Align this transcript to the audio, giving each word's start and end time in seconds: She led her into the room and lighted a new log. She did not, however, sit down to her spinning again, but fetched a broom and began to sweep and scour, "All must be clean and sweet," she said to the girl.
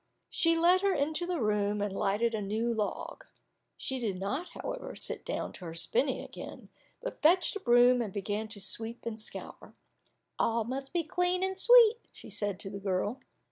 She 0.31 0.57
led 0.57 0.81
her 0.81 0.95
into 0.95 1.27
the 1.27 1.39
room 1.39 1.79
and 1.79 1.95
lighted 1.95 2.33
a 2.33 2.41
new 2.41 2.73
log. 2.73 3.23
She 3.77 3.99
did 3.99 4.19
not, 4.19 4.49
however, 4.59 4.95
sit 4.95 5.23
down 5.23 5.53
to 5.53 5.65
her 5.65 5.75
spinning 5.75 6.21
again, 6.23 6.69
but 7.03 7.21
fetched 7.21 7.55
a 7.55 7.59
broom 7.59 8.01
and 8.01 8.11
began 8.11 8.47
to 8.47 8.59
sweep 8.59 9.05
and 9.05 9.21
scour, 9.21 9.73
"All 10.39 10.63
must 10.63 10.91
be 10.91 11.03
clean 11.03 11.43
and 11.43 11.55
sweet," 11.55 11.97
she 12.13 12.31
said 12.31 12.59
to 12.61 12.69
the 12.71 12.79
girl. 12.79 13.19